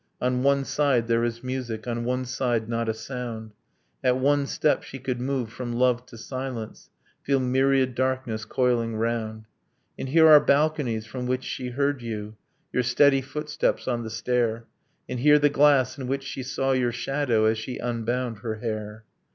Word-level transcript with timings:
On 0.19 0.41
one 0.41 0.65
side 0.65 1.05
there 1.07 1.23
is 1.23 1.43
music 1.43 1.85
On 1.87 2.03
one 2.03 2.25
side 2.25 2.67
not 2.67 2.89
a 2.89 2.93
sound. 2.95 3.51
At 4.03 4.17
one 4.17 4.47
step 4.47 4.81
she 4.81 4.97
could 4.97 5.21
move 5.21 5.53
from 5.53 5.73
love 5.73 6.07
to 6.07 6.17
silence, 6.17 6.89
Feel 7.21 7.39
myriad 7.39 7.93
darkness 7.93 8.43
coiling 8.43 8.95
round. 8.95 9.45
And 9.99 10.09
here 10.09 10.27
are 10.27 10.39
balconies 10.39 11.05
from 11.05 11.27
which 11.27 11.43
she 11.43 11.67
heard 11.69 12.01
you, 12.01 12.35
Your 12.73 12.81
steady 12.81 13.21
footsteps 13.21 13.87
on 13.87 14.01
the 14.01 14.09
stair. 14.09 14.65
And 15.07 15.19
here 15.19 15.37
the 15.37 15.49
glass 15.49 15.99
in 15.99 16.07
which 16.07 16.23
she 16.23 16.41
saw 16.41 16.71
your 16.71 16.91
shadow 16.91 17.45
As 17.45 17.59
she 17.59 17.77
unbound 17.77 18.39
her 18.39 18.55
hair. 18.55 19.03